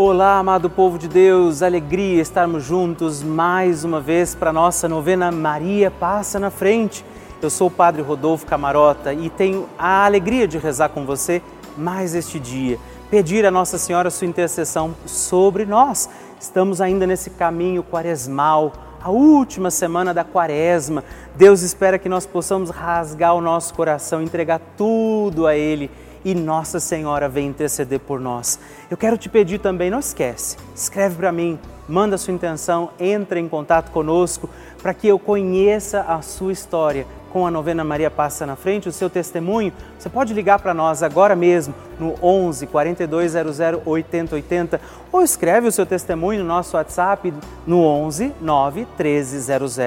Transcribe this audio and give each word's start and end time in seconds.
Olá, 0.00 0.38
amado 0.38 0.70
povo 0.70 0.96
de 0.96 1.08
Deus, 1.08 1.60
alegria 1.60 2.22
estarmos 2.22 2.62
juntos 2.62 3.20
mais 3.20 3.82
uma 3.82 4.00
vez 4.00 4.32
para 4.32 4.52
nossa 4.52 4.88
novena 4.88 5.32
Maria 5.32 5.90
Passa 5.90 6.38
na 6.38 6.52
Frente. 6.52 7.04
Eu 7.42 7.50
sou 7.50 7.66
o 7.66 7.70
Padre 7.70 8.00
Rodolfo 8.00 8.46
Camarota 8.46 9.12
e 9.12 9.28
tenho 9.28 9.68
a 9.76 10.06
alegria 10.06 10.46
de 10.46 10.56
rezar 10.56 10.90
com 10.90 11.04
você 11.04 11.42
mais 11.76 12.14
este 12.14 12.38
dia, 12.38 12.78
pedir 13.10 13.44
a 13.44 13.50
Nossa 13.50 13.76
Senhora 13.76 14.08
sua 14.08 14.28
intercessão 14.28 14.94
sobre 15.04 15.66
nós. 15.66 16.08
Estamos 16.38 16.80
ainda 16.80 17.04
nesse 17.04 17.30
caminho 17.30 17.82
quaresmal, 17.82 18.72
a 19.02 19.10
última 19.10 19.68
semana 19.68 20.14
da 20.14 20.22
quaresma. 20.22 21.02
Deus 21.34 21.62
espera 21.62 21.98
que 21.98 22.08
nós 22.08 22.24
possamos 22.24 22.70
rasgar 22.70 23.34
o 23.34 23.40
nosso 23.40 23.74
coração, 23.74 24.22
entregar 24.22 24.60
tudo 24.76 25.44
a 25.44 25.56
Ele 25.56 25.90
e 26.28 26.34
Nossa 26.34 26.78
Senhora 26.78 27.26
vem 27.26 27.46
interceder 27.46 27.98
por 28.00 28.20
nós. 28.20 28.60
Eu 28.90 28.98
quero 28.98 29.16
te 29.16 29.30
pedir 29.30 29.60
também, 29.60 29.90
não 29.90 29.98
esquece, 29.98 30.58
escreve 30.76 31.16
para 31.16 31.32
mim, 31.32 31.58
manda 31.88 32.18
sua 32.18 32.34
intenção, 32.34 32.90
entre 33.00 33.40
em 33.40 33.48
contato 33.48 33.90
conosco 33.90 34.46
para 34.82 34.92
que 34.92 35.08
eu 35.08 35.18
conheça 35.18 36.02
a 36.02 36.20
sua 36.20 36.52
história 36.52 37.06
com 37.32 37.46
a 37.46 37.50
novena 37.50 37.82
Maria 37.82 38.10
Passa 38.10 38.44
na 38.44 38.56
Frente, 38.56 38.90
o 38.90 38.92
seu 38.92 39.08
testemunho. 39.08 39.72
Você 39.98 40.10
pode 40.10 40.34
ligar 40.34 40.58
para 40.58 40.74
nós 40.74 41.02
agora 41.02 41.34
mesmo 41.34 41.74
no 41.98 42.14
11 42.22 42.66
4200 42.66 43.58
8080 43.86 44.80
ou 45.10 45.22
escreve 45.22 45.66
o 45.66 45.72
seu 45.72 45.86
testemunho 45.86 46.40
no 46.40 46.46
nosso 46.46 46.76
WhatsApp 46.76 47.32
no 47.66 47.82
11 47.84 48.34
9 48.38 48.80
1300 48.80 49.78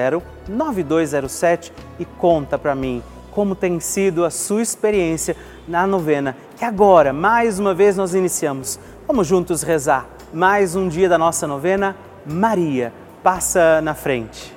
9207 0.48 1.72
e 2.00 2.04
conta 2.04 2.58
para 2.58 2.74
mim 2.74 3.00
como 3.32 3.54
tem 3.54 3.80
sido 3.80 4.24
a 4.24 4.30
sua 4.30 4.62
experiência 4.62 5.34
na 5.66 5.86
novena, 5.86 6.36
que 6.56 6.64
agora, 6.64 7.12
mais 7.12 7.58
uma 7.58 7.74
vez, 7.74 7.96
nós 7.96 8.14
iniciamos. 8.14 8.78
Vamos 9.06 9.26
juntos 9.26 9.62
rezar 9.62 10.06
mais 10.32 10.74
um 10.74 10.88
dia 10.88 11.08
da 11.08 11.18
nossa 11.18 11.46
novena. 11.46 11.94
Maria, 12.24 12.92
passa 13.22 13.80
na 13.82 13.94
frente. 13.94 14.56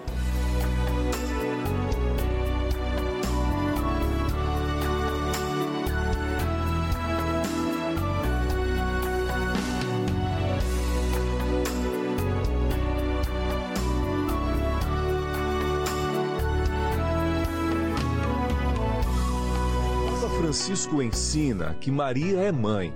Ensina 21.26 21.74
que 21.82 21.90
Maria 21.90 22.40
é 22.42 22.52
mãe 22.52 22.94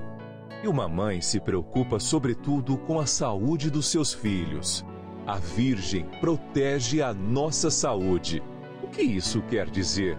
e 0.63 0.67
uma 0.67 0.87
mãe 0.87 1.19
se 1.19 1.39
preocupa 1.39 1.99
sobretudo 1.99 2.77
com 2.77 2.99
a 2.99 3.05
saúde 3.07 3.71
dos 3.71 3.87
seus 3.87 4.13
filhos. 4.13 4.85
A 5.25 5.37
Virgem 5.37 6.05
protege 6.21 7.01
a 7.01 7.11
nossa 7.11 7.71
saúde. 7.71 8.43
O 8.83 8.87
que 8.87 9.01
isso 9.01 9.41
quer 9.49 9.67
dizer? 9.67 10.15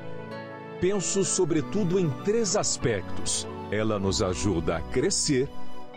Penso 0.80 1.24
sobretudo 1.24 2.00
em 2.00 2.10
três 2.24 2.56
aspectos. 2.56 3.46
Ela 3.70 3.96
nos 3.96 4.22
ajuda 4.22 4.78
a 4.78 4.80
crescer, 4.80 5.48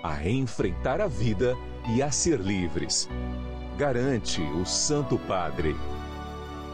a 0.04 0.30
enfrentar 0.30 1.02
a 1.02 1.08
vida 1.08 1.58
e 1.96 2.04
a 2.04 2.12
ser 2.12 2.40
livres. 2.40 3.10
Garante 3.76 4.40
o 4.40 4.66
Santo 4.66 5.18
Padre. 5.18 5.76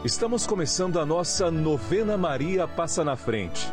Estamos 0.04 0.46
começando 0.46 1.00
a 1.00 1.06
nossa 1.06 1.50
novena 1.50 2.18
Maria 2.18 2.68
Passa 2.68 3.02
na 3.02 3.16
Frente. 3.16 3.72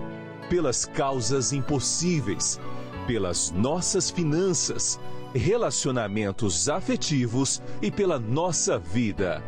pelas 0.51 0.83
causas 0.83 1.53
impossíveis, 1.53 2.59
pelas 3.07 3.51
nossas 3.51 4.11
finanças, 4.11 4.99
relacionamentos 5.33 6.67
afetivos 6.67 7.63
e 7.81 7.89
pela 7.89 8.19
nossa 8.19 8.77
vida. 8.77 9.41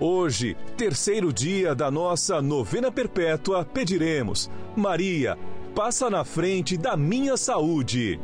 Hoje, 0.00 0.56
terceiro 0.78 1.30
dia 1.30 1.74
da 1.74 1.90
nossa 1.90 2.40
novena 2.40 2.90
perpétua, 2.90 3.66
pediremos: 3.66 4.50
Maria, 4.74 5.38
passa 5.74 6.08
na 6.08 6.24
frente 6.24 6.78
da 6.78 6.96
minha 6.96 7.36
saúde. 7.36 8.18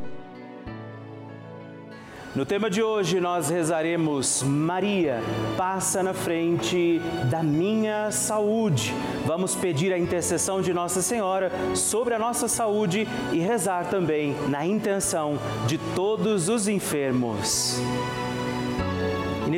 No 2.32 2.46
tema 2.46 2.70
de 2.70 2.80
hoje 2.80 3.18
nós 3.18 3.50
rezaremos 3.50 4.44
Maria, 4.44 5.20
passa 5.56 6.00
na 6.00 6.14
frente 6.14 7.00
da 7.28 7.42
minha 7.42 8.12
saúde. 8.12 8.94
Vamos 9.26 9.56
pedir 9.56 9.92
a 9.92 9.98
intercessão 9.98 10.62
de 10.62 10.72
Nossa 10.72 11.02
Senhora 11.02 11.50
sobre 11.74 12.14
a 12.14 12.20
nossa 12.20 12.46
saúde 12.46 13.08
e 13.32 13.40
rezar 13.40 13.90
também 13.90 14.36
na 14.48 14.64
intenção 14.64 15.40
de 15.66 15.76
todos 15.96 16.48
os 16.48 16.68
enfermos. 16.68 17.80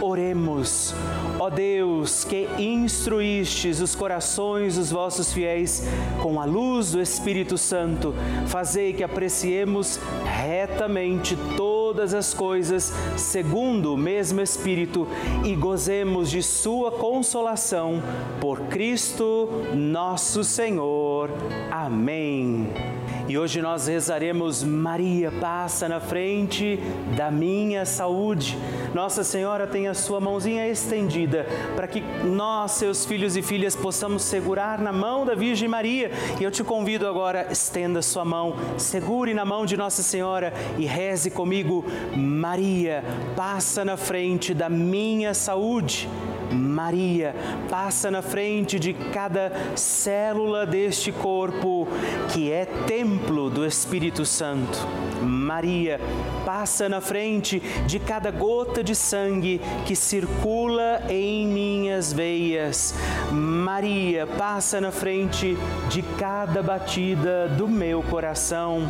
Oremos. 0.00 0.94
Ó 1.38 1.48
Deus, 1.50 2.24
que 2.24 2.48
instruístes 2.58 3.80
os 3.80 3.94
corações 3.94 4.76
dos 4.76 4.90
vossos 4.90 5.32
fiéis 5.32 5.82
com 6.22 6.40
a 6.40 6.44
luz 6.44 6.92
do 6.92 7.00
Espírito 7.00 7.56
Santo, 7.58 8.14
fazei 8.46 8.92
que 8.92 9.02
apreciemos 9.02 9.98
retamente 10.24 11.36
todas 11.56 12.14
as 12.14 12.32
coisas 12.32 12.92
segundo 13.16 13.94
o 13.94 13.96
mesmo 13.96 14.40
Espírito 14.40 15.06
e 15.44 15.54
gozemos 15.54 16.30
de 16.30 16.42
Sua 16.42 16.90
consolação 16.90 18.02
por 18.40 18.60
Cristo 18.62 19.48
nosso 19.74 20.44
Senhor. 20.44 21.30
Amém. 21.70 23.01
E 23.32 23.38
hoje 23.38 23.62
nós 23.62 23.86
rezaremos 23.86 24.62
Maria 24.62 25.32
passa 25.32 25.88
na 25.88 25.98
frente 25.98 26.78
da 27.16 27.30
minha 27.30 27.86
saúde. 27.86 28.58
Nossa 28.92 29.24
Senhora 29.24 29.66
tem 29.66 29.88
a 29.88 29.94
sua 29.94 30.20
mãozinha 30.20 30.68
estendida 30.68 31.46
para 31.74 31.86
que 31.86 32.02
nós, 32.26 32.72
seus 32.72 33.06
filhos 33.06 33.34
e 33.34 33.40
filhas, 33.40 33.74
possamos 33.74 34.22
segurar 34.22 34.78
na 34.80 34.92
mão 34.92 35.24
da 35.24 35.34
Virgem 35.34 35.66
Maria. 35.66 36.10
E 36.38 36.44
eu 36.44 36.50
te 36.50 36.62
convido 36.62 37.08
agora, 37.08 37.50
estenda 37.50 38.02
sua 38.02 38.22
mão, 38.22 38.54
segure 38.76 39.32
na 39.32 39.46
mão 39.46 39.64
de 39.64 39.78
Nossa 39.78 40.02
Senhora 40.02 40.52
e 40.76 40.84
reze 40.84 41.30
comigo: 41.30 41.86
Maria 42.14 43.02
passa 43.34 43.82
na 43.82 43.96
frente 43.96 44.52
da 44.52 44.68
minha 44.68 45.32
saúde. 45.32 46.06
Maria 46.52 47.34
passa 47.68 48.10
na 48.10 48.22
frente 48.22 48.78
de 48.78 48.92
cada 48.92 49.52
célula 49.76 50.66
deste 50.66 51.10
corpo 51.10 51.88
que 52.32 52.50
é 52.50 52.64
templo 52.64 53.50
do 53.50 53.66
Espírito 53.66 54.24
Santo. 54.24 54.78
Maria 55.22 56.00
passa 56.44 56.88
na 56.88 57.00
frente 57.00 57.60
de 57.86 57.98
cada 57.98 58.30
gota 58.30 58.82
de 58.82 58.94
sangue 58.94 59.60
que 59.86 59.94
circula 59.94 61.02
em 61.08 61.46
minhas 61.46 62.12
veias. 62.12 62.94
Maria 63.30 64.26
passa 64.26 64.80
na 64.80 64.90
frente 64.90 65.56
de 65.88 66.02
cada 66.18 66.62
batida 66.62 67.48
do 67.48 67.68
meu 67.68 68.02
coração. 68.02 68.88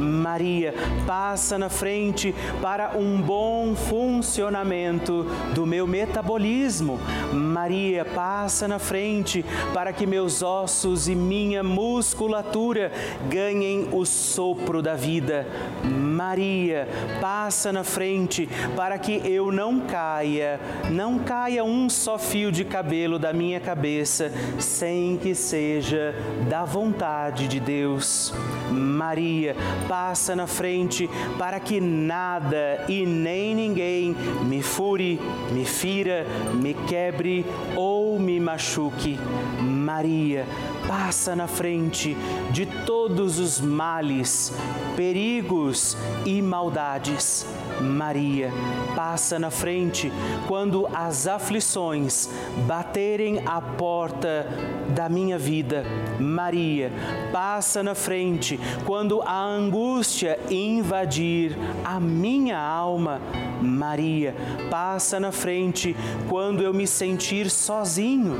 Maria 0.00 0.74
passa 1.06 1.58
na 1.58 1.68
frente 1.68 2.34
para 2.60 2.96
um 2.96 3.20
bom 3.20 3.74
funcionamento 3.74 5.26
do 5.54 5.66
meu 5.66 5.86
metabolismo. 5.86 6.98
Maria 7.32 8.04
passa 8.04 8.66
na 8.66 8.78
frente 8.78 9.44
para 9.74 9.92
que 9.92 10.06
meus 10.06 10.42
ossos 10.42 11.08
e 11.08 11.14
minha 11.14 11.62
musculatura 11.62 12.92
ganhem 13.28 13.88
o 13.92 14.04
sopro 14.04 14.82
da 14.82 14.94
vida. 14.94 15.46
Maria, 15.84 16.88
passa 17.20 17.72
na 17.72 17.84
frente 17.84 18.48
para 18.76 18.98
que 18.98 19.20
eu 19.24 19.52
não 19.52 19.80
caia, 19.80 20.60
não 20.90 21.18
caia 21.18 21.64
um 21.64 21.88
só 21.88 22.18
fio 22.18 22.50
de 22.52 22.64
cabelo 22.64 23.18
da 23.18 23.32
minha 23.32 23.60
cabeça 23.60 24.32
sem 24.58 25.16
que 25.16 25.34
seja 25.34 26.14
da 26.48 26.64
vontade 26.64 27.48
de 27.48 27.60
Deus. 27.60 28.32
Maria, 28.70 29.56
passa 29.90 30.36
na 30.36 30.46
frente 30.46 31.10
para 31.36 31.58
que 31.58 31.80
nada 31.80 32.84
e 32.88 33.04
nem 33.04 33.56
ninguém 33.56 34.14
me 34.44 34.62
fure, 34.62 35.20
me 35.50 35.64
fira, 35.64 36.24
me 36.54 36.74
quebre 36.74 37.44
ou 37.74 38.16
me 38.16 38.38
machuque. 38.38 39.18
Maria, 39.60 40.46
passa 40.90 41.36
na 41.36 41.46
frente 41.46 42.16
de 42.50 42.66
todos 42.66 43.38
os 43.38 43.60
males, 43.60 44.52
perigos 44.96 45.96
e 46.26 46.42
maldades. 46.42 47.46
Maria, 47.80 48.50
passa 48.96 49.38
na 49.38 49.52
frente 49.52 50.12
quando 50.48 50.88
as 50.92 51.28
aflições 51.28 52.28
baterem 52.66 53.40
a 53.46 53.60
porta 53.60 54.44
da 54.92 55.08
minha 55.08 55.38
vida. 55.38 55.84
Maria, 56.18 56.90
passa 57.30 57.84
na 57.84 57.94
frente 57.94 58.58
quando 58.84 59.22
a 59.22 59.40
angústia 59.40 60.40
invadir 60.50 61.56
a 61.84 62.00
minha 62.00 62.58
alma. 62.58 63.20
Maria, 63.60 64.34
passa 64.70 65.20
na 65.20 65.32
frente 65.32 65.96
quando 66.28 66.62
eu 66.62 66.72
me 66.72 66.86
sentir 66.86 67.50
sozinho. 67.50 68.36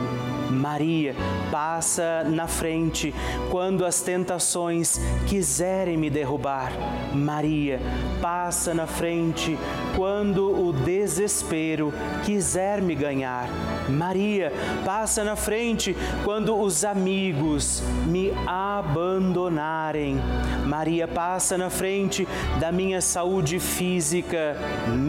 Maria, 0.50 1.14
passa 1.50 2.24
na 2.24 2.46
frente 2.46 3.14
quando 3.50 3.84
as 3.84 4.00
tentações 4.00 5.00
quiserem 5.26 5.96
me 5.96 6.10
derrubar. 6.10 6.72
Maria, 7.14 7.80
passa 8.20 8.74
na 8.74 8.86
frente 8.86 9.56
quando 9.96 10.68
o 10.68 10.72
desespero 10.72 11.92
quiser 12.24 12.82
me 12.82 12.94
ganhar. 12.94 13.48
Maria, 13.88 14.52
passa 14.84 15.22
na 15.22 15.36
frente 15.36 15.96
quando 16.24 16.58
os 16.58 16.84
amigos 16.84 17.82
me 18.06 18.32
abandonarem. 18.46 20.18
Maria, 20.66 21.06
passa 21.06 21.56
na 21.56 21.70
frente 21.70 22.26
da 22.58 22.70
minha 22.72 23.00
saúde 23.00 23.58
física, 23.58 24.56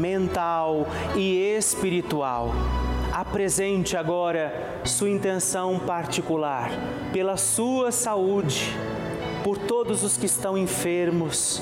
mental 0.01 0.87
e 1.15 1.37
espiritual 1.55 2.51
apresente 3.11 3.95
agora 3.95 4.79
sua 4.83 5.09
intenção 5.09 5.77
particular 5.77 6.71
pela 7.13 7.37
sua 7.37 7.91
saúde, 7.91 8.73
por 9.43 9.57
todos 9.57 10.03
os 10.03 10.17
que 10.17 10.25
estão 10.25 10.57
enfermos. 10.57 11.61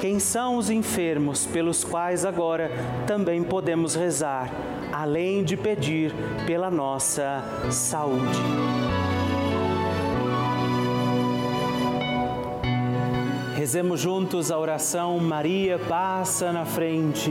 Quem 0.00 0.18
são 0.18 0.56
os 0.56 0.68
enfermos 0.68 1.46
pelos 1.46 1.84
quais 1.84 2.24
agora 2.24 2.70
também 3.06 3.42
podemos 3.42 3.94
rezar, 3.94 4.50
além 4.92 5.44
de 5.44 5.56
pedir 5.56 6.12
pela 6.46 6.70
nossa 6.70 7.42
saúde. 7.70 8.40
Rezemos 13.54 14.00
juntos 14.00 14.50
a 14.50 14.58
oração 14.58 15.18
Maria 15.18 15.78
passa 15.78 16.50
na 16.50 16.64
frente. 16.64 17.30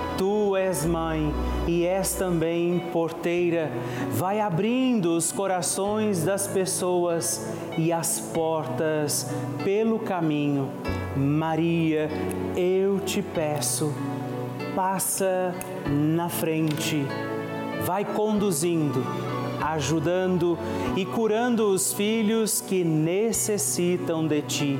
Tu 0.17 0.55
és 0.55 0.85
mãe 0.85 1.33
e 1.67 1.85
és 1.85 2.13
também 2.13 2.79
porteira. 2.91 3.71
Vai 4.11 4.39
abrindo 4.39 5.15
os 5.15 5.31
corações 5.31 6.23
das 6.23 6.47
pessoas 6.47 7.47
e 7.77 7.91
as 7.91 8.19
portas 8.33 9.27
pelo 9.63 9.99
caminho. 9.99 10.69
Maria, 11.15 12.09
eu 12.55 12.99
te 12.99 13.21
peço, 13.21 13.93
passa 14.75 15.53
na 15.87 16.29
frente, 16.29 17.05
vai 17.85 18.05
conduzindo, 18.05 19.05
ajudando 19.61 20.57
e 20.95 21.05
curando 21.05 21.67
os 21.69 21.93
filhos 21.93 22.61
que 22.61 22.83
necessitam 22.83 24.25
de 24.25 24.41
ti 24.41 24.79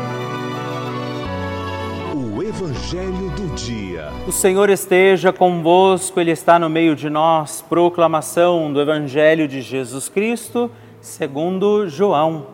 Evangelho 2.51 3.29
do 3.29 3.55
Dia. 3.55 4.09
O 4.27 4.31
Senhor 4.31 4.69
esteja 4.69 5.31
convosco, 5.31 6.19
Ele 6.19 6.31
está 6.31 6.59
no 6.59 6.69
meio 6.69 6.97
de 6.97 7.09
nós. 7.09 7.61
Proclamação 7.61 8.73
do 8.73 8.81
Evangelho 8.81 9.47
de 9.47 9.61
Jesus 9.61 10.09
Cristo, 10.09 10.69
segundo 10.99 11.87
João. 11.87 12.47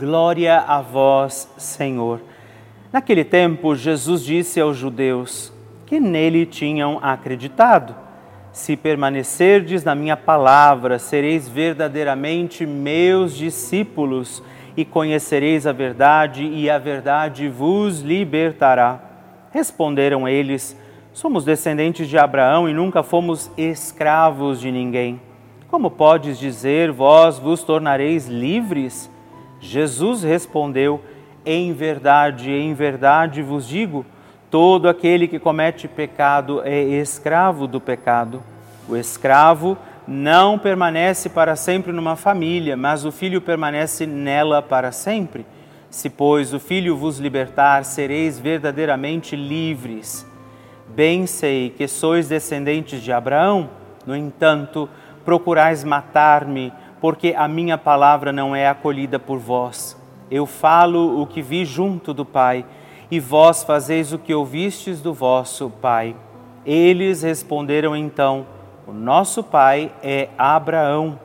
Glória 0.00 0.58
a 0.58 0.80
vós, 0.80 1.46
Senhor. 1.58 2.22
Naquele 2.90 3.24
tempo, 3.24 3.76
Jesus 3.76 4.24
disse 4.24 4.58
aos 4.58 4.78
judeus 4.78 5.52
que 5.84 6.00
nele 6.00 6.46
tinham 6.46 6.98
acreditado: 7.02 7.94
Se 8.52 8.74
permanecerdes 8.74 9.84
na 9.84 9.94
minha 9.94 10.16
palavra, 10.16 10.98
sereis 10.98 11.46
verdadeiramente 11.46 12.64
meus 12.64 13.36
discípulos 13.36 14.42
e 14.74 14.82
conhecereis 14.82 15.66
a 15.66 15.72
verdade, 15.72 16.42
e 16.42 16.70
a 16.70 16.78
verdade 16.78 17.50
vos 17.50 18.00
libertará. 18.00 19.11
Responderam 19.52 20.26
eles: 20.26 20.76
Somos 21.12 21.44
descendentes 21.44 22.08
de 22.08 22.18
Abraão 22.18 22.68
e 22.68 22.72
nunca 22.72 23.02
fomos 23.02 23.50
escravos 23.56 24.60
de 24.60 24.72
ninguém. 24.72 25.20
Como 25.70 25.90
podes 25.90 26.38
dizer, 26.38 26.90
vós 26.90 27.38
vos 27.38 27.62
tornareis 27.62 28.26
livres? 28.26 29.10
Jesus 29.60 30.22
respondeu: 30.22 31.00
Em 31.44 31.72
verdade, 31.72 32.50
em 32.50 32.74
verdade 32.74 33.42
vos 33.42 33.68
digo, 33.68 34.04
todo 34.50 34.88
aquele 34.88 35.28
que 35.28 35.38
comete 35.38 35.86
pecado 35.86 36.62
é 36.64 36.82
escravo 36.82 37.66
do 37.66 37.80
pecado. 37.80 38.42
O 38.88 38.96
escravo 38.96 39.76
não 40.06 40.58
permanece 40.58 41.28
para 41.28 41.56
sempre 41.56 41.92
numa 41.92 42.16
família, 42.16 42.76
mas 42.76 43.04
o 43.04 43.12
filho 43.12 43.40
permanece 43.40 44.06
nela 44.06 44.60
para 44.60 44.90
sempre. 44.92 45.46
Se, 45.92 46.08
pois, 46.08 46.54
o 46.54 46.58
Filho 46.58 46.96
vos 46.96 47.18
libertar, 47.18 47.84
sereis 47.84 48.38
verdadeiramente 48.38 49.36
livres. 49.36 50.26
Bem 50.88 51.26
sei 51.26 51.68
que 51.68 51.86
sois 51.86 52.28
descendentes 52.28 53.02
de 53.02 53.12
Abraão, 53.12 53.68
no 54.06 54.16
entanto, 54.16 54.88
procurais 55.22 55.84
matar-me, 55.84 56.72
porque 56.98 57.34
a 57.36 57.46
minha 57.46 57.76
palavra 57.76 58.32
não 58.32 58.56
é 58.56 58.66
acolhida 58.66 59.18
por 59.18 59.38
vós. 59.38 59.94
Eu 60.30 60.46
falo 60.46 61.20
o 61.20 61.26
que 61.26 61.42
vi 61.42 61.62
junto 61.62 62.14
do 62.14 62.24
Pai, 62.24 62.64
e 63.10 63.20
vós 63.20 63.62
fazeis 63.62 64.14
o 64.14 64.18
que 64.18 64.34
ouvistes 64.34 65.02
do 65.02 65.12
vosso 65.12 65.68
Pai. 65.68 66.16
Eles 66.64 67.20
responderam 67.20 67.94
então: 67.94 68.46
O 68.86 68.94
nosso 68.94 69.44
Pai 69.44 69.92
é 70.02 70.30
Abraão. 70.38 71.20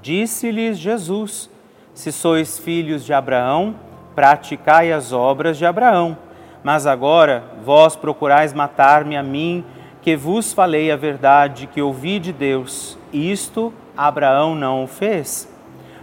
Disse-lhes 0.00 0.78
Jesus: 0.78 1.50
Se 1.92 2.10
sois 2.10 2.58
filhos 2.58 3.04
de 3.04 3.12
Abraão, 3.12 3.84
praticai 4.16 4.90
as 4.90 5.12
obras 5.12 5.58
de 5.58 5.66
Abraão. 5.66 6.16
Mas 6.64 6.86
agora 6.86 7.44
vós 7.62 7.94
procurais 7.94 8.52
matar-me 8.52 9.16
a 9.16 9.22
mim, 9.22 9.64
que 10.02 10.16
vos 10.16 10.52
falei 10.52 10.90
a 10.90 10.96
verdade 10.96 11.68
que 11.68 11.82
ouvi 11.82 12.18
de 12.18 12.32
Deus. 12.32 12.98
Isto 13.12 13.72
Abraão 13.96 14.54
não 14.54 14.82
o 14.84 14.86
fez. 14.86 15.48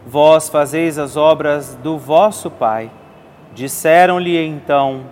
Vós 0.05 0.49
fazeis 0.49 0.97
as 0.97 1.17
obras 1.17 1.75
do 1.81 1.97
vosso 1.97 2.51
pai. 2.51 2.91
Disseram-lhe 3.53 4.37
então: 4.37 5.05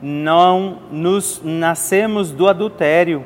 Não 0.00 0.78
nos 0.90 1.40
nascemos 1.44 2.30
do 2.30 2.48
adultério. 2.48 3.24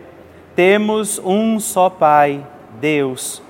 Temos 0.54 1.20
um 1.25 1.58
só 1.61 1.88
pai, 1.88 2.44
Deus. 2.80 3.42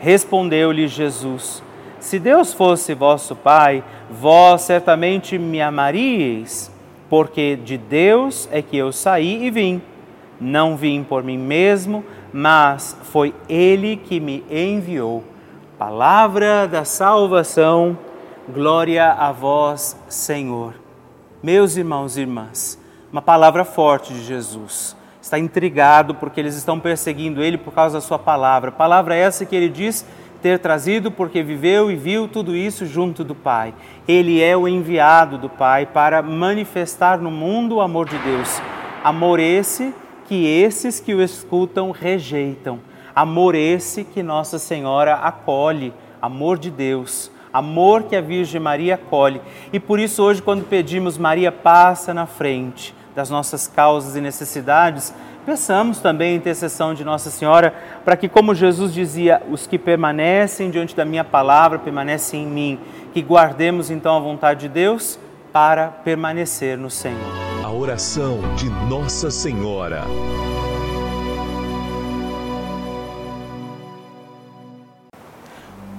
Respondeu-lhe 0.00 0.86
Jesus: 0.86 1.62
Se 2.00 2.18
Deus 2.18 2.52
fosse 2.52 2.94
vosso 2.94 3.34
pai, 3.34 3.82
vós 4.10 4.62
certamente 4.62 5.38
me 5.38 5.60
amaríeis, 5.60 6.70
porque 7.10 7.56
de 7.56 7.76
Deus 7.76 8.48
é 8.52 8.62
que 8.62 8.76
eu 8.76 8.92
saí 8.92 9.44
e 9.44 9.50
vim. 9.50 9.82
Não 10.40 10.76
vim 10.76 11.02
por 11.02 11.24
mim 11.24 11.36
mesmo, 11.36 12.04
mas 12.32 12.96
foi 13.04 13.34
Ele 13.48 13.96
que 13.96 14.20
me 14.20 14.44
enviou. 14.50 15.24
Palavra 15.76 16.66
da 16.68 16.84
salvação, 16.84 17.98
glória 18.48 19.12
a 19.12 19.32
vós, 19.32 19.96
Senhor. 20.08 20.74
Meus 21.42 21.76
irmãos 21.76 22.16
e 22.16 22.20
irmãs, 22.20 22.78
uma 23.12 23.22
palavra 23.22 23.64
forte 23.64 24.12
de 24.12 24.24
Jesus. 24.24 24.96
Está 25.20 25.38
intrigado 25.38 26.14
porque 26.14 26.40
eles 26.40 26.56
estão 26.56 26.80
perseguindo 26.80 27.42
ele 27.42 27.58
por 27.58 27.72
causa 27.72 27.98
da 27.98 28.00
sua 28.00 28.18
palavra. 28.18 28.72
Palavra 28.72 29.14
essa 29.14 29.44
que 29.44 29.54
ele 29.54 29.68
diz 29.68 30.06
ter 30.40 30.58
trazido 30.58 31.10
porque 31.10 31.42
viveu 31.42 31.90
e 31.90 31.96
viu 31.96 32.28
tudo 32.28 32.54
isso 32.54 32.86
junto 32.86 33.24
do 33.24 33.34
Pai. 33.34 33.74
Ele 34.06 34.42
é 34.42 34.56
o 34.56 34.68
enviado 34.68 35.36
do 35.38 35.48
Pai 35.48 35.86
para 35.86 36.22
manifestar 36.22 37.18
no 37.18 37.30
mundo 37.30 37.76
o 37.76 37.80
amor 37.80 38.08
de 38.08 38.18
Deus. 38.18 38.60
Amor 39.02 39.40
esse 39.40 39.92
que 40.26 40.46
esses 40.46 41.00
que 41.00 41.14
o 41.14 41.22
escutam 41.22 41.90
rejeitam. 41.90 42.80
Amor 43.14 43.54
esse 43.54 44.04
que 44.04 44.22
Nossa 44.22 44.58
Senhora 44.58 45.14
acolhe, 45.14 45.92
amor 46.22 46.58
de 46.58 46.70
Deus, 46.70 47.32
amor 47.52 48.04
que 48.04 48.14
a 48.14 48.20
Virgem 48.20 48.60
Maria 48.60 48.94
acolhe. 48.94 49.40
E 49.72 49.80
por 49.80 49.98
isso 49.98 50.22
hoje 50.22 50.40
quando 50.40 50.64
pedimos 50.64 51.18
Maria 51.18 51.50
passa 51.50 52.14
na 52.14 52.26
frente 52.26 52.94
das 53.16 53.30
nossas 53.30 53.66
causas 53.66 54.14
e 54.14 54.20
necessidades, 54.20 55.12
peçamos 55.48 55.98
também 55.98 56.34
a 56.34 56.36
intercessão 56.36 56.92
de 56.92 57.02
Nossa 57.02 57.30
Senhora 57.30 57.72
para 58.04 58.18
que 58.18 58.28
como 58.28 58.54
Jesus 58.54 58.92
dizia, 58.92 59.40
os 59.50 59.66
que 59.66 59.78
permanecem 59.78 60.70
diante 60.70 60.94
da 60.94 61.06
minha 61.06 61.24
palavra 61.24 61.78
permanecem 61.78 62.42
em 62.42 62.46
mim, 62.46 62.78
que 63.14 63.22
guardemos 63.22 63.90
então 63.90 64.14
a 64.14 64.20
vontade 64.20 64.60
de 64.60 64.68
Deus 64.68 65.18
para 65.50 65.88
permanecer 65.88 66.76
no 66.76 66.90
Senhor 66.90 67.48
a 67.64 67.70
oração 67.70 68.40
de 68.56 68.68
Nossa 68.90 69.30
Senhora. 69.30 70.04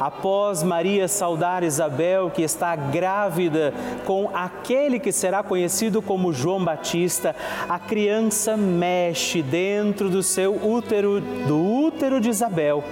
Após 0.00 0.62
Maria 0.62 1.06
saudar 1.06 1.62
Isabel, 1.62 2.30
que 2.30 2.42
está 2.42 2.74
grávida 2.74 3.72
com 4.04 4.28
aquele 4.34 4.98
que 4.98 5.12
será 5.12 5.42
conhecido 5.42 6.02
como 6.02 6.32
João 6.32 6.64
Batista, 6.64 7.34
a 7.68 7.78
criança 7.78 8.56
mexe 8.56 9.42
dentro 9.42 10.08
do 10.08 10.22
seu 10.22 10.54
útero, 10.54 11.20
do 11.20 11.58
útero 11.58 12.20
de 12.20 12.28
Isabel. 12.28 12.82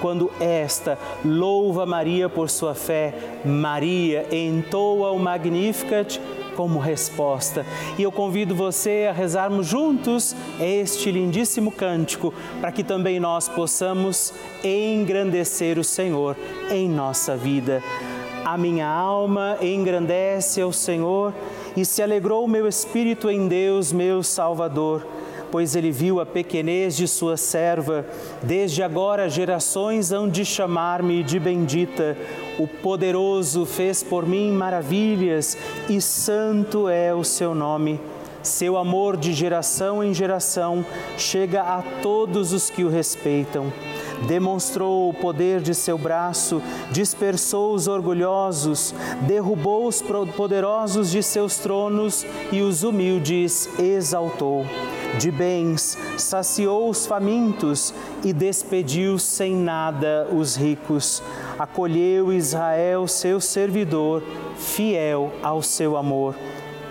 Quando 0.00 0.32
esta 0.40 0.98
louva 1.24 1.86
Maria 1.86 2.28
por 2.28 2.50
sua 2.50 2.74
fé, 2.74 3.14
Maria 3.44 4.26
entoa 4.32 5.12
o 5.12 5.18
Magnificat 5.18 6.20
como 6.56 6.78
resposta. 6.78 7.64
E 7.98 8.02
eu 8.02 8.12
convido 8.12 8.54
você 8.54 9.06
a 9.08 9.12
rezarmos 9.12 9.66
juntos 9.66 10.34
este 10.60 11.10
lindíssimo 11.10 11.70
cântico, 11.70 12.32
para 12.60 12.72
que 12.72 12.84
também 12.84 13.18
nós 13.18 13.48
possamos 13.48 14.32
engrandecer 14.62 15.78
o 15.78 15.84
Senhor 15.84 16.36
em 16.70 16.88
nossa 16.88 17.36
vida. 17.36 17.82
A 18.44 18.58
minha 18.58 18.88
alma 18.88 19.56
engrandece 19.60 20.60
ao 20.60 20.72
Senhor 20.72 21.32
e 21.76 21.84
se 21.84 22.02
alegrou 22.02 22.44
o 22.44 22.48
meu 22.48 22.66
espírito 22.66 23.30
em 23.30 23.46
Deus, 23.48 23.92
meu 23.92 24.22
Salvador 24.22 25.06
pois 25.52 25.76
ele 25.76 25.92
viu 25.92 26.18
a 26.18 26.24
pequenez 26.24 26.96
de 26.96 27.06
sua 27.06 27.36
serva. 27.36 28.06
Desde 28.42 28.82
agora 28.82 29.28
gerações 29.28 30.10
hão 30.10 30.26
de 30.26 30.46
chamar-me 30.46 31.22
de 31.22 31.38
bendita. 31.38 32.16
O 32.58 32.66
poderoso 32.66 33.66
fez 33.66 34.02
por 34.02 34.26
mim 34.26 34.50
maravilhas 34.50 35.56
e 35.90 36.00
santo 36.00 36.88
é 36.88 37.14
o 37.14 37.22
seu 37.22 37.54
nome. 37.54 38.00
Seu 38.42 38.76
amor 38.76 39.16
de 39.16 39.32
geração 39.32 40.02
em 40.02 40.12
geração 40.12 40.84
chega 41.16 41.62
a 41.62 41.82
todos 42.02 42.52
os 42.52 42.70
que 42.70 42.82
o 42.82 42.88
respeitam. 42.88 43.72
Demonstrou 44.26 45.10
o 45.10 45.14
poder 45.14 45.60
de 45.60 45.74
seu 45.74 45.96
braço, 45.96 46.62
dispersou 46.90 47.74
os 47.74 47.86
orgulhosos, 47.86 48.92
derrubou 49.28 49.86
os 49.86 50.02
poderosos 50.36 51.10
de 51.10 51.22
seus 51.22 51.58
tronos 51.58 52.26
e 52.50 52.62
os 52.62 52.82
humildes 52.82 53.68
exaltou 53.78 54.66
de 55.18 55.30
bens, 55.30 55.98
saciou 56.16 56.88
os 56.88 57.06
famintos 57.06 57.92
e 58.24 58.32
despediu 58.32 59.18
sem 59.18 59.54
nada 59.54 60.28
os 60.32 60.56
ricos. 60.56 61.22
Acolheu 61.58 62.32
Israel, 62.32 63.06
seu 63.06 63.40
servidor, 63.40 64.22
fiel 64.56 65.32
ao 65.42 65.62
seu 65.62 65.96
amor 65.96 66.34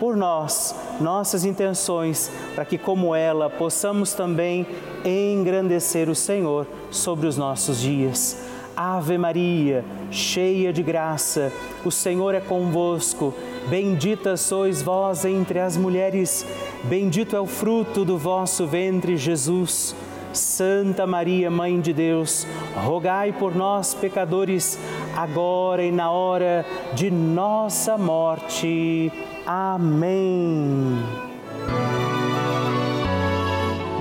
por 0.00 0.16
nós, 0.16 0.74
nossas 0.98 1.44
intenções, 1.44 2.32
para 2.54 2.64
que, 2.64 2.78
como 2.78 3.14
ela, 3.14 3.50
possamos 3.50 4.14
também 4.14 4.66
engrandecer 5.04 6.08
o 6.08 6.14
Senhor 6.14 6.66
sobre 6.90 7.26
os 7.26 7.36
nossos 7.36 7.78
dias. 7.78 8.42
Ave 8.74 9.18
Maria, 9.18 9.84
cheia 10.10 10.72
de 10.72 10.82
graça, 10.82 11.52
o 11.84 11.90
Senhor 11.90 12.34
é 12.34 12.40
convosco. 12.40 13.34
Bendita 13.68 14.38
sois 14.38 14.80
vós 14.80 15.26
entre 15.26 15.58
as 15.58 15.76
mulheres, 15.76 16.46
bendito 16.84 17.36
é 17.36 17.40
o 17.40 17.46
fruto 17.46 18.02
do 18.02 18.16
vosso 18.16 18.66
ventre, 18.66 19.18
Jesus. 19.18 19.94
Santa 20.32 21.06
Maria, 21.06 21.50
Mãe 21.50 21.80
de 21.80 21.92
Deus, 21.92 22.46
rogai 22.74 23.32
por 23.32 23.54
nós, 23.54 23.94
pecadores, 23.94 24.78
agora 25.16 25.82
e 25.82 25.90
na 25.90 26.10
hora 26.10 26.64
de 26.94 27.10
nossa 27.10 27.98
morte. 27.98 29.12
Amém. 29.46 30.98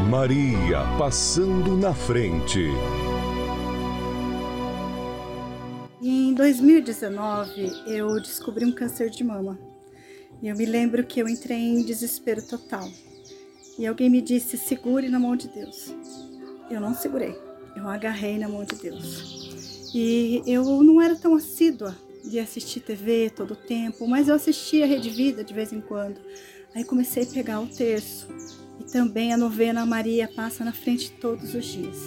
Maria 0.10 0.80
passando 0.98 1.78
na 1.78 1.94
frente. 1.94 2.68
Em 6.02 6.34
2019, 6.34 7.72
eu 7.88 8.20
descobri 8.22 8.66
um 8.66 8.72
câncer 8.72 9.10
de 9.10 9.24
mama. 9.24 9.58
E 10.42 10.48
eu 10.48 10.56
me 10.56 10.66
lembro 10.66 11.06
que 11.06 11.22
eu 11.22 11.28
entrei 11.28 11.58
em 11.58 11.84
desespero 11.84 12.42
total. 12.42 12.88
E 13.78 13.88
alguém 13.88 14.10
me 14.10 14.22
disse: 14.22 14.58
segure 14.58 15.08
na 15.10 15.20
mão 15.20 15.36
de 15.36 15.48
Deus. 15.48 15.94
Eu 16.70 16.82
não 16.82 16.94
segurei, 16.94 17.36
eu 17.76 17.88
agarrei 17.88 18.38
na 18.38 18.50
mão 18.50 18.66
de 18.66 18.76
Deus. 18.76 19.92
E 19.96 20.44
eu 20.46 20.84
não 20.84 21.02
era 21.02 21.16
tão 21.16 21.36
assídua 21.36 21.96
de 22.24 22.40
assistir 22.40 22.82
TV 22.82 23.30
todo 23.30 23.52
o 23.52 23.56
tempo, 23.56 24.08
mas 24.08 24.28
eu 24.28 24.36
assistia 24.36 24.86
Rede 24.86 25.10
Vida 25.10 25.44
de 25.44 25.54
vez 25.54 25.72
em 25.72 25.82
quando. 25.82 26.20
Aí 26.76 26.84
comecei 26.84 27.24
a 27.24 27.28
pegar 27.28 27.60
o 27.60 27.68
terço 27.68 28.28
e 28.80 28.84
também 28.92 29.34
a 29.34 29.38
novena 29.38 29.86
Maria 29.86 30.28
passa 30.28 30.64
na 30.64 30.72
frente 30.72 31.12
todos 31.12 31.54
os 31.56 31.66
dias. 31.66 31.98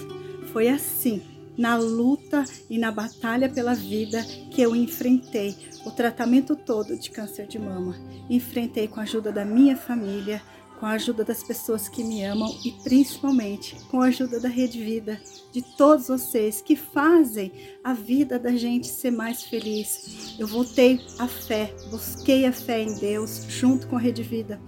Foi 0.53 0.69
assim 0.69 1.23
na 1.57 1.77
luta 1.77 2.45
e 2.71 2.79
na 2.79 2.91
batalha 2.91 3.49
pela 3.49 3.75
vida 3.75 4.23
que 4.51 4.63
eu 4.63 4.75
enfrentei 4.75 5.55
o 5.85 5.91
tratamento 5.91 6.57
todo 6.57 6.99
de 6.99 7.11
câncer 7.11 7.47
de 7.47 7.59
mama. 7.59 7.95
Enfrentei 8.31 8.89
com 8.89 9.01
a 9.01 9.03
ajuda 9.03 9.31
da 9.31 9.45
minha 9.45 9.77
família, 9.77 10.43
com 10.83 10.87
a 10.87 10.95
ajuda 10.95 11.25
das 11.25 11.45
pessoas 11.45 11.89
que 11.89 12.03
me 12.03 12.25
amam 12.25 12.53
e 12.65 12.73
principalmente 12.73 13.77
com 13.89 14.03
a 14.03 14.07
ajuda 14.07 14.41
da 14.41 14.49
Rede 14.49 14.83
Vida, 14.83 15.17
de 15.53 15.63
todos 15.63 16.09
vocês 16.09 16.61
que 16.61 16.75
fazem 16.75 17.53
a 17.85 17.95
vida 17.95 18.37
da 18.37 18.51
gente 18.51 18.89
ser 18.89 19.13
mais 19.13 19.45
feliz. 19.45 20.35
Eu 20.41 20.49
voltei 20.49 21.01
à 21.21 21.29
fé, 21.29 21.73
busquei 21.89 22.47
a 22.47 22.53
fé 22.53 22.83
em 22.83 22.99
Deus 22.99 23.47
junto 23.49 23.87
com 23.87 23.95
a 23.95 24.01
Rede 24.01 24.25
Vida 24.25 24.61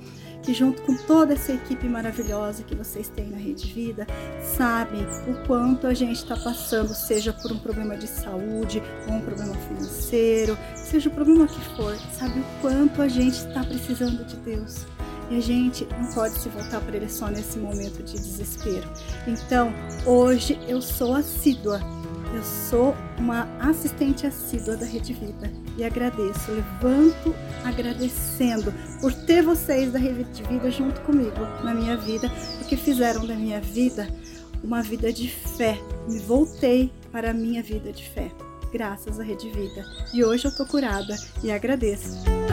que 0.44 0.52
junto 0.52 0.82
com 0.82 0.94
toda 0.94 1.32
essa 1.32 1.54
equipe 1.54 1.88
maravilhosa 1.88 2.62
que 2.62 2.74
vocês 2.74 3.08
têm 3.08 3.30
na 3.30 3.38
Rede 3.38 3.66
Vida, 3.72 4.06
sabem 4.42 5.00
o 5.26 5.46
quanto 5.46 5.86
a 5.86 5.94
gente 5.94 6.16
está 6.16 6.36
passando, 6.36 6.94
seja 6.94 7.32
por 7.32 7.50
um 7.50 7.58
problema 7.58 7.96
de 7.96 8.06
saúde 8.06 8.82
ou 9.08 9.14
um 9.14 9.20
problema 9.22 9.54
financeiro, 9.54 10.56
seja 10.76 11.08
o 11.08 11.12
problema 11.12 11.46
que 11.46 11.60
for, 11.74 11.96
sabe 12.12 12.40
o 12.40 12.44
quanto 12.60 13.00
a 13.00 13.08
gente 13.08 13.36
está 13.36 13.64
precisando 13.64 14.22
de 14.26 14.36
Deus. 14.36 14.84
E 15.30 15.38
a 15.38 15.40
gente 15.40 15.86
não 15.98 16.06
pode 16.12 16.34
se 16.38 16.48
voltar 16.48 16.80
para 16.80 16.96
Ele 16.96 17.08
só 17.08 17.28
nesse 17.28 17.58
momento 17.58 18.02
de 18.02 18.14
desespero. 18.14 18.88
Então, 19.26 19.72
hoje 20.06 20.58
eu 20.68 20.80
sou 20.82 21.14
assídua. 21.14 21.80
Eu 22.34 22.42
sou 22.42 22.96
uma 23.16 23.46
assistente 23.60 24.26
assídua 24.26 24.76
da 24.76 24.84
Rede 24.84 25.12
Vida 25.12 25.52
e 25.76 25.84
agradeço, 25.84 26.50
levanto 26.50 27.32
agradecendo 27.64 28.74
por 29.00 29.12
ter 29.12 29.42
vocês 29.42 29.92
da 29.92 29.98
Rede 29.98 30.42
Vida 30.42 30.68
junto 30.70 31.00
comigo 31.02 31.40
na 31.62 31.72
minha 31.72 31.96
vida, 31.96 32.28
porque 32.58 32.76
fizeram 32.76 33.24
da 33.24 33.34
minha 33.34 33.60
vida 33.60 34.08
uma 34.64 34.82
vida 34.82 35.12
de 35.12 35.28
fé. 35.28 35.78
Me 36.08 36.18
voltei 36.18 36.92
para 37.12 37.30
a 37.30 37.34
minha 37.34 37.62
vida 37.62 37.92
de 37.92 38.08
fé, 38.08 38.32
graças 38.72 39.20
à 39.20 39.22
Rede 39.22 39.48
Vida. 39.50 39.84
E 40.12 40.24
hoje 40.24 40.46
eu 40.46 40.56
tô 40.56 40.66
curada 40.66 41.14
e 41.42 41.52
agradeço. 41.52 42.43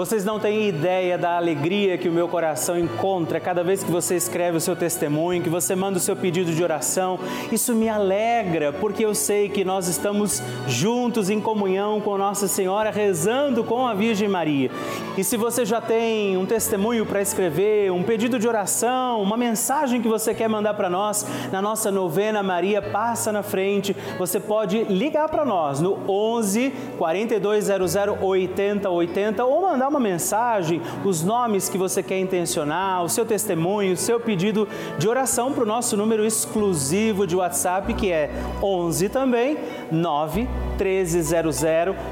Vocês 0.00 0.24
não 0.24 0.40
têm 0.40 0.66
ideia 0.66 1.18
da 1.18 1.36
alegria 1.36 1.98
que 1.98 2.08
o 2.08 2.12
meu 2.12 2.26
coração 2.26 2.78
encontra 2.78 3.38
cada 3.38 3.62
vez 3.62 3.84
que 3.84 3.90
você 3.90 4.16
escreve 4.16 4.56
o 4.56 4.60
seu 4.60 4.74
testemunho, 4.74 5.42
que 5.42 5.50
você 5.50 5.76
manda 5.76 5.98
o 5.98 6.00
seu 6.00 6.16
pedido 6.16 6.54
de 6.54 6.64
oração. 6.64 7.20
Isso 7.52 7.74
me 7.74 7.86
alegra, 7.86 8.72
porque 8.72 9.04
eu 9.04 9.14
sei 9.14 9.50
que 9.50 9.62
nós 9.62 9.88
estamos 9.88 10.42
juntos 10.66 11.28
em 11.28 11.38
comunhão 11.38 12.00
com 12.00 12.16
Nossa 12.16 12.48
Senhora, 12.48 12.90
rezando 12.90 13.62
com 13.62 13.86
a 13.86 13.92
Virgem 13.92 14.26
Maria. 14.26 14.70
E 15.16 15.24
se 15.24 15.36
você 15.36 15.64
já 15.64 15.80
tem 15.80 16.36
um 16.36 16.46
testemunho 16.46 17.04
para 17.04 17.20
escrever, 17.20 17.90
um 17.90 18.02
pedido 18.02 18.38
de 18.38 18.46
oração, 18.46 19.20
uma 19.20 19.36
mensagem 19.36 20.00
que 20.00 20.08
você 20.08 20.32
quer 20.32 20.48
mandar 20.48 20.74
para 20.74 20.88
nós, 20.88 21.26
na 21.50 21.60
nossa 21.60 21.90
novena 21.90 22.42
Maria 22.42 22.80
Passa 22.80 23.32
na 23.32 23.42
Frente, 23.42 23.96
você 24.18 24.38
pode 24.38 24.84
ligar 24.84 25.28
para 25.28 25.44
nós 25.44 25.80
no 25.80 25.98
11 26.08 26.72
4200 26.96 27.96
8080 28.20 29.44
ou 29.44 29.62
mandar 29.62 29.88
uma 29.88 30.00
mensagem, 30.00 30.80
os 31.04 31.22
nomes 31.22 31.68
que 31.68 31.76
você 31.76 32.02
quer 32.02 32.18
intencionar, 32.18 33.02
o 33.02 33.08
seu 33.08 33.26
testemunho, 33.26 33.94
o 33.94 33.96
seu 33.96 34.20
pedido 34.20 34.68
de 34.98 35.08
oração 35.08 35.52
para 35.52 35.64
o 35.64 35.66
nosso 35.66 35.96
número 35.96 36.24
exclusivo 36.24 37.26
de 37.26 37.34
WhatsApp, 37.36 37.94
que 37.94 38.12
é 38.12 38.30
11 38.62 39.08
também 39.08 39.58
9 39.90 40.48
1300 40.78 41.60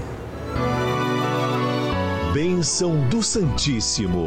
Bênção 2.33 3.09
do 3.09 3.23
Santíssimo. 3.23 4.27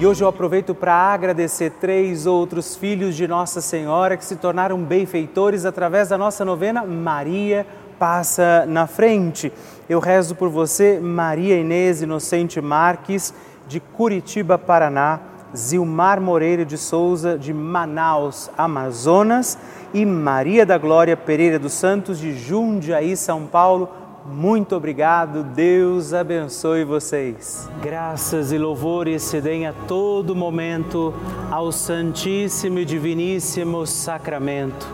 E 0.00 0.06
hoje 0.06 0.24
eu 0.24 0.28
aproveito 0.28 0.74
para 0.74 0.92
agradecer 0.92 1.70
três 1.70 2.26
outros 2.26 2.74
filhos 2.74 3.14
de 3.14 3.28
Nossa 3.28 3.60
Senhora 3.60 4.16
que 4.16 4.24
se 4.24 4.34
tornaram 4.34 4.82
benfeitores 4.82 5.64
através 5.64 6.08
da 6.08 6.18
nossa 6.18 6.44
novena 6.44 6.84
Maria 6.84 7.64
Passa 7.96 8.66
na 8.66 8.88
Frente. 8.88 9.52
Eu 9.88 10.00
rezo 10.00 10.34
por 10.34 10.48
você, 10.48 10.98
Maria 10.98 11.56
Inês 11.56 12.02
Inocente 12.02 12.60
Marques 12.60 13.32
de 13.66 13.80
Curitiba, 13.80 14.58
Paraná, 14.58 15.20
Zilmar 15.56 16.20
Moreira 16.20 16.64
de 16.64 16.76
Souza, 16.76 17.38
de 17.38 17.54
Manaus, 17.54 18.50
Amazonas, 18.58 19.56
e 19.92 20.04
Maria 20.04 20.66
da 20.66 20.76
Glória 20.76 21.16
Pereira 21.16 21.58
dos 21.58 21.72
Santos, 21.72 22.18
de 22.18 22.36
Jundiaí, 22.36 23.16
São 23.16 23.46
Paulo. 23.46 23.88
Muito 24.26 24.74
obrigado, 24.74 25.44
Deus 25.44 26.12
abençoe 26.12 26.82
vocês. 26.82 27.68
Graças 27.80 28.50
e 28.50 28.58
louvores 28.58 29.22
se 29.22 29.40
deem 29.40 29.66
a 29.68 29.72
todo 29.86 30.34
momento 30.34 31.14
ao 31.50 31.70
Santíssimo 31.70 32.80
e 32.80 32.84
Diviníssimo 32.84 33.86
Sacramento. 33.86 34.88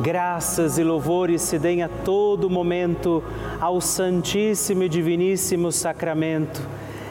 Graças 0.00 0.78
e 0.78 0.84
louvores 0.84 1.42
se 1.42 1.58
deem 1.58 1.82
a 1.82 1.88
todo 1.88 2.50
momento 2.50 3.24
ao 3.60 3.80
Santíssimo 3.80 4.84
e 4.84 4.88
Diviníssimo 4.88 5.72
Sacramento 5.72 6.62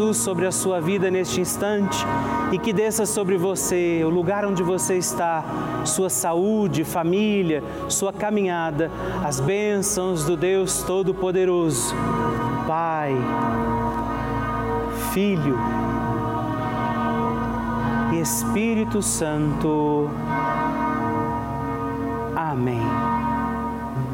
Jesus 0.00 0.16
sobre 0.16 0.46
a 0.46 0.52
sua 0.52 0.80
vida 0.80 1.10
neste 1.10 1.42
instante 1.42 1.98
e 2.50 2.58
que 2.58 2.72
desça 2.72 3.04
sobre 3.04 3.36
você, 3.36 4.00
o 4.02 4.08
lugar 4.08 4.46
onde 4.46 4.62
você 4.62 4.96
está, 4.96 5.44
sua 5.84 6.08
saúde, 6.08 6.84
família, 6.84 7.62
sua 7.86 8.10
caminhada, 8.10 8.90
as 9.22 9.40
bênçãos 9.40 10.24
do 10.24 10.38
Deus 10.38 10.82
Todo-Poderoso. 10.84 11.94
Pai, 12.66 13.14
Filho 15.12 15.58
e 18.14 18.20
Espírito 18.20 19.02
Santo. 19.02 20.08
Amém. 22.34 23.09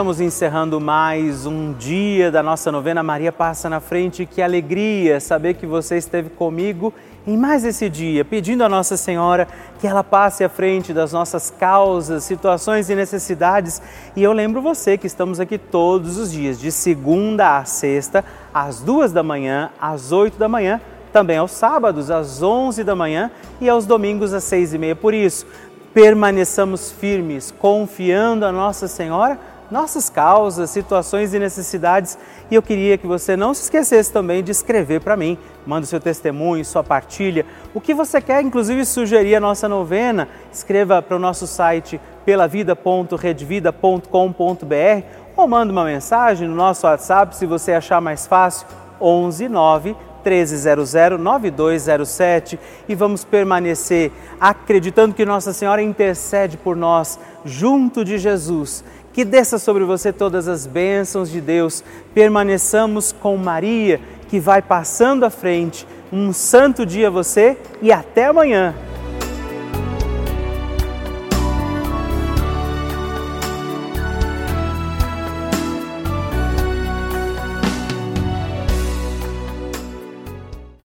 Estamos 0.00 0.18
encerrando 0.18 0.80
mais 0.80 1.44
um 1.44 1.74
dia 1.74 2.30
da 2.30 2.42
nossa 2.42 2.72
novena 2.72 3.02
Maria 3.02 3.30
Passa 3.30 3.68
na 3.68 3.80
Frente. 3.80 4.24
Que 4.24 4.40
alegria 4.40 5.20
saber 5.20 5.52
que 5.52 5.66
você 5.66 5.98
esteve 5.98 6.30
comigo 6.30 6.90
em 7.26 7.36
mais 7.36 7.66
esse 7.66 7.86
dia, 7.90 8.24
pedindo 8.24 8.64
a 8.64 8.68
Nossa 8.68 8.96
Senhora 8.96 9.46
que 9.78 9.86
ela 9.86 10.02
passe 10.02 10.42
à 10.42 10.48
frente 10.48 10.94
das 10.94 11.12
nossas 11.12 11.50
causas, 11.50 12.24
situações 12.24 12.88
e 12.88 12.94
necessidades. 12.94 13.82
E 14.16 14.22
eu 14.22 14.32
lembro 14.32 14.62
você 14.62 14.96
que 14.96 15.06
estamos 15.06 15.38
aqui 15.38 15.58
todos 15.58 16.16
os 16.16 16.32
dias, 16.32 16.58
de 16.58 16.72
segunda 16.72 17.58
a 17.58 17.66
sexta, 17.66 18.24
às 18.54 18.80
duas 18.80 19.12
da 19.12 19.22
manhã, 19.22 19.68
às 19.78 20.12
oito 20.12 20.38
da 20.38 20.48
manhã, 20.48 20.80
também 21.12 21.36
aos 21.36 21.50
sábados, 21.50 22.10
às 22.10 22.42
onze 22.42 22.82
da 22.82 22.96
manhã 22.96 23.30
e 23.60 23.68
aos 23.68 23.84
domingos, 23.84 24.32
às 24.32 24.44
seis 24.44 24.72
e 24.72 24.78
meia. 24.78 24.96
Por 24.96 25.12
isso, 25.12 25.46
permaneçamos 25.92 26.90
firmes, 26.90 27.50
confiando 27.50 28.46
a 28.46 28.52
Nossa 28.52 28.88
Senhora 28.88 29.38
nossas 29.70 30.10
causas, 30.10 30.70
situações 30.70 31.32
e 31.32 31.38
necessidades. 31.38 32.18
E 32.50 32.54
eu 32.54 32.62
queria 32.62 32.98
que 32.98 33.06
você 33.06 33.36
não 33.36 33.54
se 33.54 33.62
esquecesse 33.62 34.12
também 34.12 34.42
de 34.42 34.50
escrever 34.50 35.00
para 35.00 35.16
mim. 35.16 35.38
Manda 35.66 35.86
seu 35.86 36.00
testemunho, 36.00 36.64
sua 36.64 36.82
partilha, 36.82 37.46
o 37.72 37.80
que 37.80 37.94
você 37.94 38.20
quer, 38.20 38.42
inclusive 38.42 38.84
sugerir 38.84 39.36
a 39.36 39.40
nossa 39.40 39.68
novena. 39.68 40.28
Escreva 40.52 41.00
para 41.00 41.16
o 41.16 41.20
nosso 41.20 41.46
site 41.46 42.00
pelavida.redvida.com.br 42.24 45.06
ou 45.36 45.46
manda 45.46 45.72
uma 45.72 45.84
mensagem 45.84 46.48
no 46.48 46.54
nosso 46.54 46.86
WhatsApp 46.86 47.36
se 47.36 47.46
você 47.46 47.72
achar 47.72 48.00
mais 48.00 48.26
fácil, 48.26 48.66
11 49.00 49.48
9 49.48 49.96
1300 50.24 51.18
9207 51.18 52.58
e 52.88 52.94
vamos 52.94 53.24
permanecer 53.24 54.12
acreditando 54.40 55.14
que 55.14 55.24
Nossa 55.24 55.52
Senhora 55.52 55.82
intercede 55.82 56.56
por 56.56 56.76
nós 56.76 57.18
junto 57.44 58.04
de 58.04 58.18
Jesus 58.18 58.84
que 59.12 59.24
desça 59.24 59.58
sobre 59.58 59.84
você 59.84 60.12
todas 60.12 60.48
as 60.48 60.66
bênçãos 60.66 61.30
de 61.30 61.40
Deus. 61.40 61.82
Permaneçamos 62.14 63.12
com 63.12 63.36
Maria, 63.36 64.00
que 64.28 64.38
vai 64.38 64.62
passando 64.62 65.24
à 65.24 65.30
frente. 65.30 65.86
Um 66.12 66.32
santo 66.32 66.84
dia 66.84 67.08
a 67.08 67.10
você 67.10 67.56
e 67.80 67.92
até 67.92 68.26
amanhã. 68.26 68.74